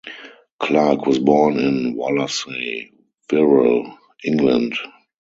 [0.59, 2.89] Clarke was born in Wallasey,
[3.31, 4.73] Wirral, England.